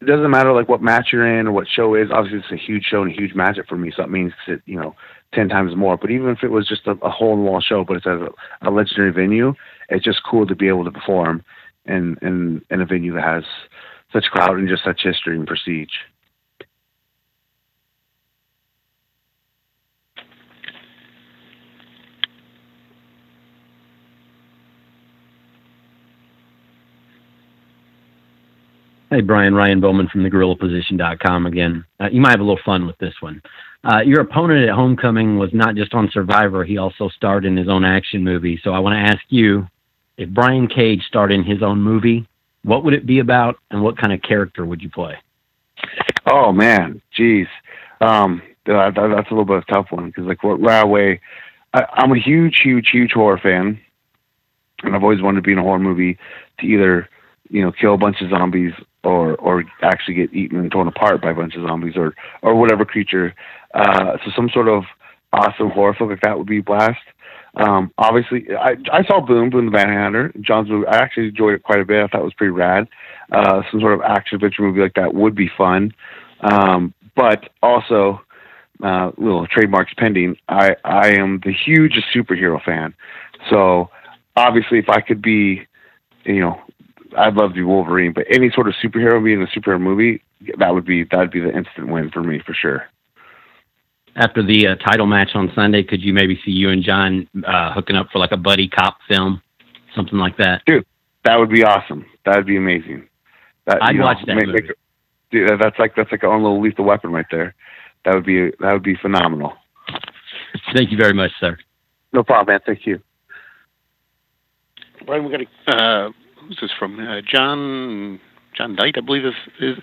[0.00, 2.10] It doesn't matter like what match you're in or what show is.
[2.10, 4.62] Obviously, it's a huge show and a huge matchup for me, so that means it
[4.64, 4.96] you know
[5.34, 5.98] ten times more.
[5.98, 8.06] But even if it was just a, a hole in the wall show, but it's
[8.06, 8.30] at a,
[8.62, 9.52] a legendary venue,
[9.90, 11.44] it's just cool to be able to perform
[11.86, 13.44] in in in a venue that has
[14.12, 15.88] such crowd and just such history and prestige.
[29.12, 31.84] Hey, Brian, Ryan Bowman from the thegorillaposition.com again.
[31.98, 33.42] Uh, you might have a little fun with this one.
[33.82, 37.68] Uh, your opponent at Homecoming was not just on Survivor, he also starred in his
[37.68, 38.60] own action movie.
[38.62, 39.66] So I want to ask you
[40.20, 42.28] if Brian Cage starred in his own movie,
[42.62, 45.16] what would it be about, and what kind of character would you play?
[46.30, 47.46] Oh man, jeez,
[48.02, 51.22] um, that, that's a little bit of a tough one because like right away,
[51.72, 53.80] I, I'm a huge, huge, huge horror fan,
[54.82, 56.18] and I've always wanted to be in a horror movie
[56.58, 57.08] to either
[57.48, 61.22] you know kill a bunch of zombies or or actually get eaten and torn apart
[61.22, 63.34] by a bunch of zombies or or whatever creature.
[63.72, 64.84] Uh, so some sort of
[65.32, 67.00] awesome horror film like that would be blast.
[67.54, 70.86] Um, obviously, I, I saw Boone, Boone the Bounty Hunter, John's movie.
[70.86, 72.02] I actually enjoyed it quite a bit.
[72.02, 72.88] I thought it was pretty rad.
[73.32, 75.92] Uh, some sort of action adventure movie like that would be fun.
[76.40, 78.20] Um, but also,
[78.82, 80.36] uh, little trademarks pending.
[80.48, 82.94] I I am the hugest superhero fan.
[83.50, 83.90] So
[84.36, 85.66] obviously, if I could be,
[86.24, 86.60] you know,
[87.18, 88.12] I'd love to be Wolverine.
[88.12, 90.22] But any sort of superhero being a superhero movie,
[90.58, 92.84] that would be that would be the instant win for me for sure
[94.20, 97.72] after the uh, title match on Sunday, could you maybe see you and John uh,
[97.72, 99.40] hooking up for like a buddy cop film,
[99.94, 100.62] something like that?
[100.66, 100.84] Dude,
[101.24, 102.04] that would be awesome.
[102.26, 103.08] That would be amazing.
[103.66, 104.36] That, I'd watch know, that.
[104.36, 104.62] Make, movie.
[104.62, 104.76] Make,
[105.30, 107.54] dude, that's like that's like our own little lethal weapon right there.
[108.04, 109.54] That would be that would be phenomenal.
[110.74, 111.56] Thank you very much, sir.
[112.12, 112.60] No problem, man.
[112.66, 113.00] Thank you.
[115.06, 117.00] Brian, we got a, uh, who's this from?
[117.00, 118.20] Uh, John
[118.60, 119.76] John Knight, I believe is his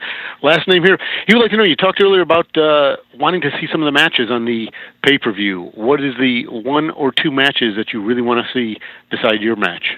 [0.43, 0.99] last name here.
[1.25, 1.63] He would like to know.
[1.63, 4.69] You talked earlier about uh, wanting to see some of the matches on the
[5.03, 5.71] pay per view.
[5.73, 9.55] What is the one or two matches that you really want to see beside your
[9.55, 9.95] match?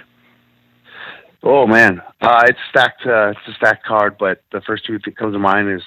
[1.43, 3.05] Oh man, uh, it's stacked.
[3.05, 5.81] Uh, it's a stacked card, but the first two that comes to mind is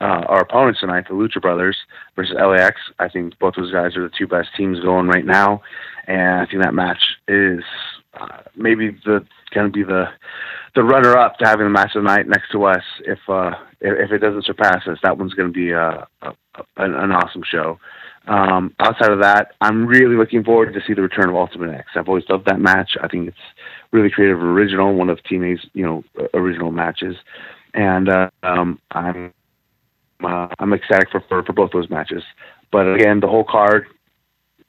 [0.00, 1.76] uh, our opponents tonight, the Lucha Brothers
[2.16, 2.76] versus LAX.
[2.98, 5.60] I think both those guys are the two best teams going right now,
[6.06, 7.62] and I think that match is
[8.18, 10.06] uh, maybe the going to be the
[10.78, 12.84] the runner up to having the match of the night next to us.
[13.00, 13.50] If uh,
[13.80, 17.42] if it doesn't surpass us, that one's going to be a, a, a, an awesome
[17.44, 17.80] show.
[18.28, 21.88] Um, outside of that, I'm really looking forward to see the return of Ultimate X.
[21.96, 22.90] I've always loved that match.
[23.02, 23.36] I think it's
[23.90, 27.16] really creative, original, one of TNA's you know original matches,
[27.74, 29.34] and uh, um, I'm
[30.22, 32.22] uh, I'm ecstatic for, for for both those matches.
[32.70, 33.86] But again, the whole card,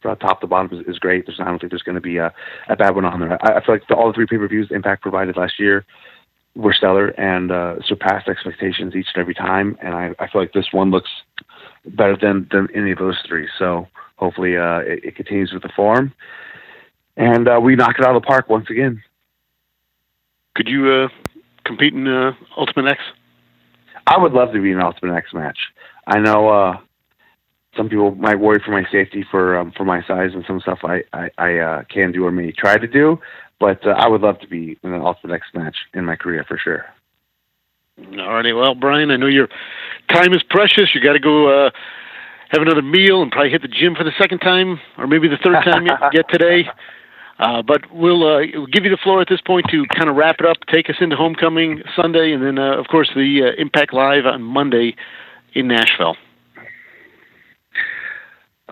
[0.01, 1.25] top to bottom, is, is great.
[1.25, 2.33] There's I don't think there's going to be a,
[2.67, 3.37] a bad one on there.
[3.45, 5.85] I, I feel like the, all the three pay per views Impact provided last year
[6.55, 9.77] were stellar and uh, surpassed expectations each and every time.
[9.81, 11.09] And I, I feel like this one looks
[11.85, 13.47] better than than any of those three.
[13.57, 13.87] So
[14.17, 16.13] hopefully uh, it, it continues with the form,
[17.17, 19.01] and uh, we knock it out of the park once again.
[20.55, 21.07] Could you uh,
[21.63, 23.01] compete in uh, Ultimate X?
[24.07, 25.57] I would love to be in an Ultimate X match.
[26.07, 26.77] I know uh,
[27.77, 30.79] some people might worry for my safety for um, for my size and some stuff
[30.83, 33.19] I I, I uh, can do or may try to do,
[33.59, 36.45] but uh, I would love to be in an Ultimate X match in my career
[36.47, 36.85] for sure.
[37.99, 39.49] Alrighty, well, Brian, I know your
[40.09, 40.95] time is precious.
[40.95, 41.69] You got to go uh,
[42.49, 45.37] have another meal and probably hit the gym for the second time, or maybe the
[45.37, 46.69] third time yet today.
[47.39, 50.17] Uh, but we'll, uh, we'll give you the floor at this point to kind of
[50.17, 53.61] wrap it up, take us into homecoming Sunday, and then, uh, of course, the uh,
[53.61, 54.93] Impact Live on Monday
[55.53, 56.17] in Nashville.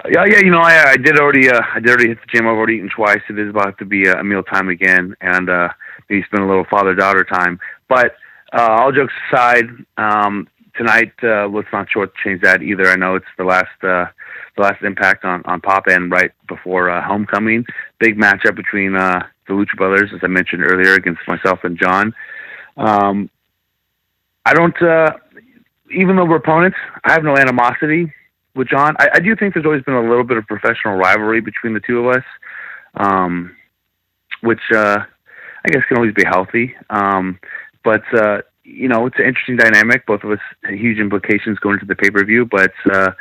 [0.06, 2.48] Yeah, yeah, you know, I, I did already, uh, I did already hit the gym.
[2.48, 3.22] I've already eaten twice.
[3.30, 5.70] It is about to be a, meal time again, and uh,
[6.10, 7.60] maybe spend a little father-daughter time.
[7.90, 8.16] But
[8.54, 9.66] uh, all jokes aside,
[9.98, 12.88] um, tonight, uh, let's not shortchange that either.
[12.88, 14.06] I know it's the last, uh,
[14.56, 17.66] the last impact on on Pop End right before uh, homecoming.
[18.00, 22.14] Big matchup between uh, the Lucha Brothers, as I mentioned earlier, against myself and John.
[22.78, 23.30] Um,
[24.46, 25.14] I don't, uh,
[25.92, 28.14] even though we're opponents, I have no animosity
[28.58, 28.96] with John.
[29.00, 31.80] I, I do think there's always been a little bit of professional rivalry between the
[31.80, 32.24] two of us,
[32.96, 33.56] um,
[34.42, 35.00] which uh,
[35.66, 36.76] I guess can always be healthy.
[36.90, 37.40] Um,
[37.84, 40.06] but uh, you know, it's an interesting dynamic.
[40.06, 42.74] Both of us huge implications going into the pay per view, but.
[42.92, 43.12] Uh,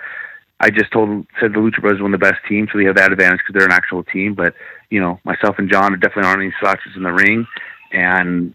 [0.58, 3.12] I just told said the Lucha Brothers won the best team, so they have that
[3.12, 4.34] advantage because they're an actual team.
[4.34, 4.54] But
[4.88, 7.46] you know, myself and John are definitely aren't any slouches in the ring,
[7.92, 8.54] and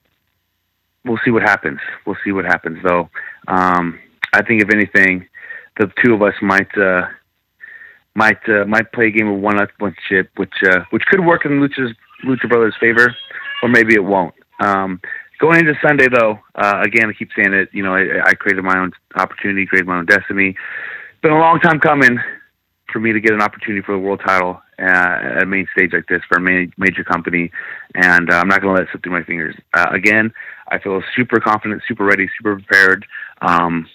[1.05, 1.79] we'll see what happens.
[2.05, 3.09] We'll see what happens, though.
[3.47, 3.99] Um,
[4.33, 5.27] I think if anything,
[5.77, 7.07] the two of us might uh,
[8.15, 11.95] might uh, might play a game of one-upmanship, which uh, which could work in Lucha's
[12.25, 13.15] Lucha Brothers' favor,
[13.63, 14.33] or maybe it won't.
[14.59, 15.01] Um,
[15.39, 17.69] going into Sunday, though, uh, again, I keep saying it.
[17.73, 21.39] You know, I, I created my own opportunity, created my own destiny It's been a
[21.39, 22.19] long time coming
[22.91, 25.93] for me to get an opportunity for the world title uh, at a main stage
[25.93, 27.51] like this for a ma- major company,
[27.95, 29.55] and uh, I'm not going to let it slip through my fingers.
[29.73, 30.33] Uh, again,
[30.67, 33.05] I feel super confident, super ready, super prepared.
[33.41, 33.87] Um,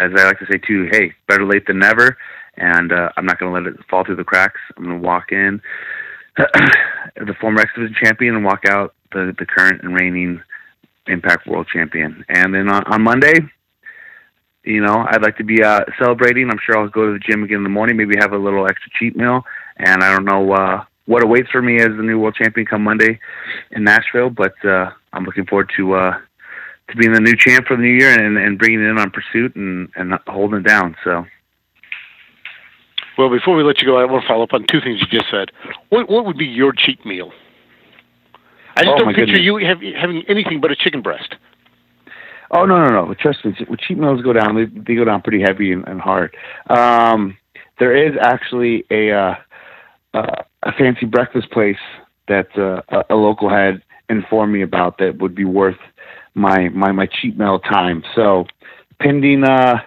[0.00, 2.16] as I like to say too, hey, better late than never,
[2.56, 4.60] and uh, I'm not going to let it fall through the cracks.
[4.76, 5.60] I'm going to walk in
[6.36, 10.42] the former X Division champion and walk out the the current and reigning
[11.06, 12.24] Impact World Champion.
[12.28, 13.34] And then on, on Monday,
[14.64, 16.50] you know, I'd like to be uh, celebrating.
[16.50, 18.66] I'm sure I'll go to the gym again in the morning, maybe have a little
[18.66, 19.44] extra cheat meal.
[19.78, 22.82] And I don't know uh, what awaits for me as the new world champion come
[22.82, 23.20] Monday
[23.70, 26.18] in Nashville, but uh, I'm looking forward to uh,
[26.90, 29.10] to being the new champ for the new year and, and bringing it in on
[29.10, 30.96] pursuit and, and holding it down.
[31.04, 31.24] So.
[33.18, 35.06] Well, before we let you go, I want to follow up on two things you
[35.06, 35.50] just said.
[35.88, 37.32] What what would be your cheat meal?
[38.76, 39.40] I just Oh, don't picture goodness.
[39.42, 41.34] you have, having anything but a chicken breast.
[42.50, 43.14] Oh no no no!
[43.14, 46.00] Trust me, when cheat meals go down, they, they go down pretty heavy and, and
[46.00, 46.36] hard.
[46.68, 47.36] Um,
[47.80, 49.34] there is actually a uh,
[50.14, 51.78] uh, a fancy breakfast place
[52.28, 55.78] that uh, a, a local had informed me about that would be worth
[56.36, 58.04] my my my cheat meal time.
[58.14, 58.46] So,
[59.00, 59.78] pending uh,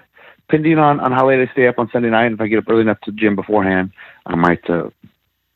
[0.49, 2.65] pending on on how late I stay up on Sunday night, if I get up
[2.69, 3.91] early enough to the gym beforehand,
[4.25, 4.89] I might uh,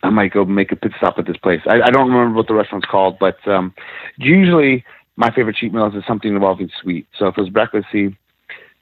[0.04, 1.62] I might go make a pit stop at this place.
[1.68, 3.74] I, I don't remember what the restaurant's called, but um,
[4.18, 4.86] usually
[5.16, 7.08] my favorite cheat meals is something involving sweet.
[7.18, 8.16] So if it's breakfasty,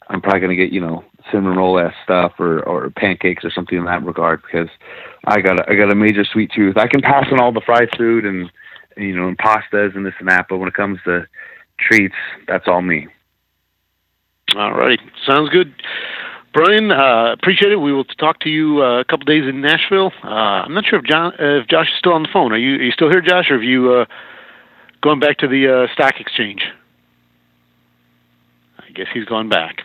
[0.09, 3.77] I'm probably gonna get you know cinnamon roll ass stuff or or pancakes or something
[3.77, 4.69] in that regard because
[5.25, 6.77] I got a, I got a major sweet tooth.
[6.77, 8.51] I can pass on all the fried food and
[8.97, 11.25] you know and pastas and this and that, but when it comes to
[11.87, 12.15] treats,
[12.47, 13.07] that's all me.
[14.55, 15.73] All righty, sounds good.
[16.53, 17.77] Brian, uh, appreciate it.
[17.77, 20.11] We will talk to you uh, a couple days in Nashville.
[20.23, 20.27] Uh,
[20.65, 22.51] I'm not sure if John, uh, if Josh is still on the phone.
[22.51, 24.05] Are you, are you still here, Josh, or have you uh,
[25.01, 26.63] gone back to the uh, stock exchange?
[28.79, 29.83] I guess he's gone back.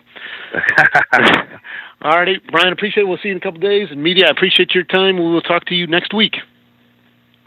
[2.03, 3.07] All righty, Brian, appreciate it.
[3.07, 3.89] We'll see you in a couple days.
[3.91, 5.17] And media, I appreciate your time.
[5.17, 6.37] We will talk to you next week.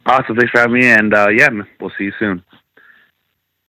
[0.06, 1.50] Awesome, thanks for having me, and uh, yeah,
[1.82, 2.44] we'll see you soon.